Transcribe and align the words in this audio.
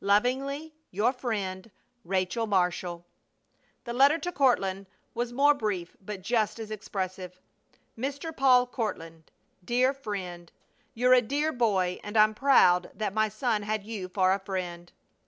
Lovingly, 0.00 0.74
your 0.90 1.12
friend, 1.12 1.70
RACHEL 2.04 2.48
MARSHALL. 2.48 3.06
The 3.84 3.92
letter 3.92 4.18
to 4.18 4.32
Courtland 4.32 4.86
was 5.14 5.32
more 5.32 5.54
brief, 5.54 5.96
but 6.00 6.20
just 6.20 6.58
as 6.58 6.72
expressive: 6.72 7.38
MR. 7.96 8.36
PAUL 8.36 8.66
COURTLAND: 8.66 9.30
DEAR 9.64 9.92
FRIEND. 9.94 10.50
You're 10.94 11.14
a 11.14 11.22
dear 11.22 11.52
boy 11.52 12.00
and 12.02 12.16
I'm 12.16 12.34
proud 12.34 12.90
that 12.92 13.14
my 13.14 13.28
son 13.28 13.62
had 13.62 13.84
you 13.84 14.08
for 14.08 14.32
a 14.32 14.40
friend. 14.40 14.90